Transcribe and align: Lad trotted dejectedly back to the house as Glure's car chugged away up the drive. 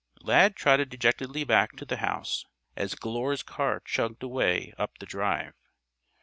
Lad 0.23 0.55
trotted 0.55 0.89
dejectedly 0.89 1.43
back 1.43 1.73
to 1.75 1.85
the 1.85 1.97
house 1.97 2.47
as 2.75 2.95
Glure's 2.95 3.43
car 3.43 3.79
chugged 3.85 4.23
away 4.23 4.73
up 4.79 4.97
the 4.97 5.05
drive. 5.05 5.53